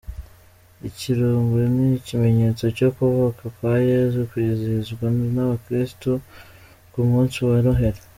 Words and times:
Ikirugu 0.89 1.55
ni 1.75 1.85
ikimenyetso 1.99 2.65
cyo 2.77 2.89
kuvuka 2.97 3.43
kwa 3.55 3.73
Yesu 3.89 4.19
kwizihizwa 4.29 5.05
nabakristu 5.33 6.11
ku 6.91 6.99
munsi 7.09 7.37
wa 7.49 7.57
Noheli. 7.65 8.01